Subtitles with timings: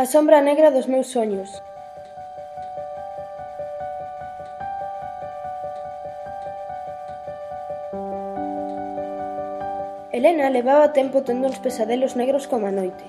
[0.00, 1.62] A sombra negra dos meus soños.
[10.10, 13.04] Helena levaba tempo tendo uns pesadelos negros como a noite.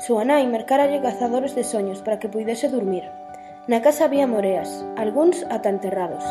[0.00, 3.04] Súa nai mercáralle cazadores de soños para que puidese dormir.
[3.68, 6.24] Na casa había moreas, algúns ata enterrados.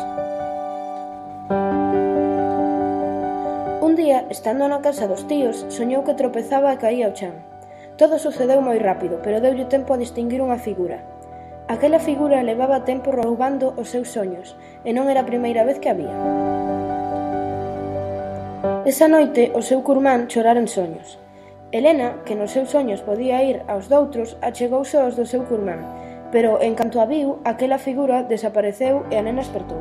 [3.78, 7.53] Un día, estando na casa dos tíos, soñou que tropezaba e caía ao chan.
[7.94, 10.98] Todo sucedeu moi rápido, pero deulle tempo a distinguir unha figura.
[11.70, 15.94] Aquela figura levaba tempo roubando os seus soños, e non era a primeira vez que
[15.94, 16.10] había.
[18.82, 21.22] Esa noite, o seu curmán chorara en soños.
[21.70, 25.86] Helena, que nos seus soños podía ir aos doutros, achegouse aos do seu curmán,
[26.34, 29.78] pero, en canto a viu, aquela figura desapareceu e a nena espertou.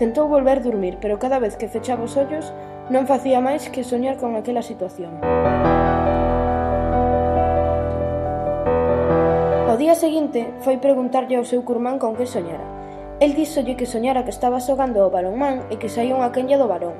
[0.00, 2.56] Tentou volver dormir, pero cada vez que fechaba os ollos
[2.88, 5.14] non facía máis que soñar con aquela situación.
[9.74, 12.62] Ao día seguinte foi preguntarlle ao seu curmán con que soñara.
[13.18, 16.70] El díxolle que soñara que estaba xogando ao balonmán e que saía unha quenlla do
[16.70, 16.94] balón.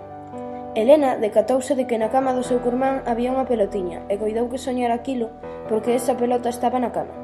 [0.75, 4.59] Helena decatouse de que na cama do seu curmán había unha pelotiña e coidou que
[4.59, 5.31] soñara aquilo
[5.71, 7.15] porque esa pelota estaba na cama.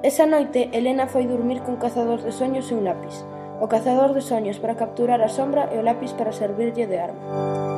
[0.00, 3.28] Esa noite, Helena foi dormir cun cazador de soños e un lápis.
[3.60, 7.69] O cazador de soños para capturar a sombra e o lápis para servirlle de arma.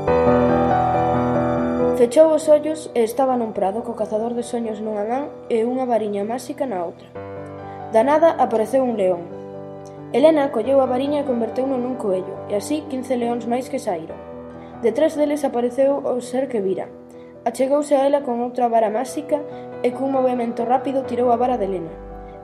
[1.97, 5.85] Fechou os ollos e estaba nun prado co cazador de soños nunha man e unha
[5.85, 7.05] variña máxica na outra.
[7.93, 9.29] Da nada apareceu un león.
[10.17, 14.17] Helena colleu a variña e converteuno nun coello, e así 15 leóns máis que saíron.
[14.81, 16.89] Detrás deles apareceu o ser que vira.
[17.45, 19.45] Achegouse a ela con outra vara máxica
[19.85, 21.93] e cun movimento rápido tirou a vara de Helena.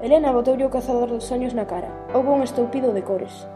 [0.04, 1.88] Helena botoulle o cazador dos soños na cara.
[2.12, 3.48] Houve un estoupido de cores.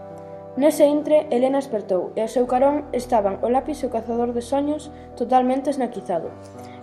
[0.54, 4.44] Nese intre, Helena espertou, e ao seu carón estaban o lápis e o cazador de
[4.44, 6.28] soños totalmente esnaquizado.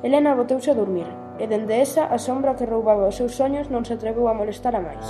[0.01, 1.05] Helena boteuse a dormir,
[1.37, 4.73] e dende esa a sombra que roubaba os seus soños non se atreveu a molestar
[4.73, 5.05] a máis.